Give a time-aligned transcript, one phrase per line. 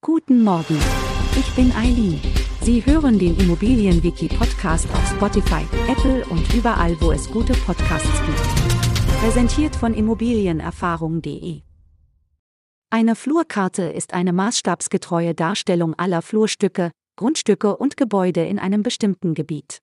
[0.00, 0.78] Guten Morgen.
[1.36, 2.20] Ich bin Eileen.
[2.60, 9.18] Sie hören den Immobilienwiki-Podcast auf Spotify, Apple und überall, wo es gute Podcasts gibt.
[9.20, 11.62] Präsentiert von Immobilienerfahrung.de.
[12.90, 19.80] Eine Flurkarte ist eine maßstabsgetreue Darstellung aller Flurstücke, Grundstücke und Gebäude in einem bestimmten Gebiet.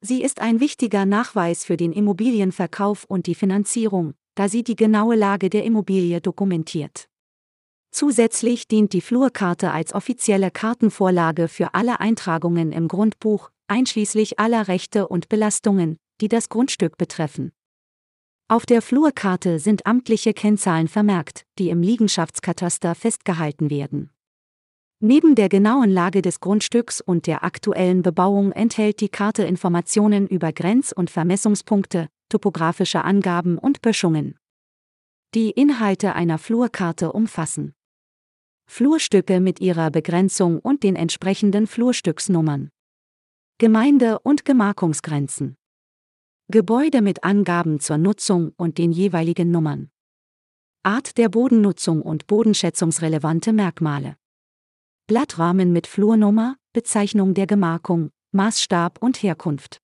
[0.00, 5.14] Sie ist ein wichtiger Nachweis für den Immobilienverkauf und die Finanzierung, da sie die genaue
[5.14, 7.10] Lage der Immobilie dokumentiert.
[7.96, 15.08] Zusätzlich dient die Flurkarte als offizielle Kartenvorlage für alle Eintragungen im Grundbuch, einschließlich aller Rechte
[15.08, 17.52] und Belastungen, die das Grundstück betreffen.
[18.48, 24.10] Auf der Flurkarte sind amtliche Kennzahlen vermerkt, die im Liegenschaftskataster festgehalten werden.
[25.00, 30.52] Neben der genauen Lage des Grundstücks und der aktuellen Bebauung enthält die Karte Informationen über
[30.52, 34.36] Grenz- und Vermessungspunkte, topografische Angaben und Böschungen.
[35.34, 37.72] Die Inhalte einer Flurkarte umfassen
[38.68, 42.70] Flurstücke mit ihrer Begrenzung und den entsprechenden Flurstücksnummern.
[43.58, 45.56] Gemeinde- und Gemarkungsgrenzen.
[46.48, 49.90] Gebäude mit Angaben zur Nutzung und den jeweiligen Nummern.
[50.82, 54.16] Art der Bodennutzung und bodenschätzungsrelevante Merkmale.
[55.08, 59.80] Blattrahmen mit Flurnummer, Bezeichnung der Gemarkung, Maßstab und Herkunft.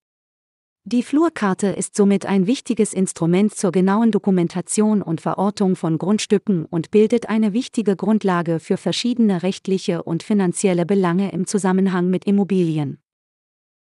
[0.84, 6.90] Die Flurkarte ist somit ein wichtiges Instrument zur genauen Dokumentation und Verortung von Grundstücken und
[6.90, 12.98] bildet eine wichtige Grundlage für verschiedene rechtliche und finanzielle Belange im Zusammenhang mit Immobilien.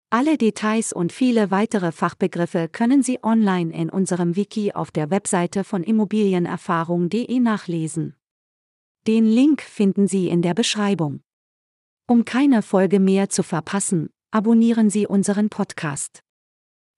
[0.09, 5.64] Alle Details und viele weitere Fachbegriffe können Sie online in unserem Wiki auf der Webseite
[5.64, 8.17] von immobilienerfahrung.de nachlesen.
[9.08, 11.22] Den Link finden Sie in der Beschreibung.
[12.08, 16.23] Um keine Folge mehr zu verpassen, abonnieren Sie unseren Podcast.